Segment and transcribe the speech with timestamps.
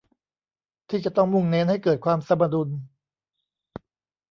[0.89, 2.69] ที่จะต้องมุ่งเน้นให้เกิดความสมดุล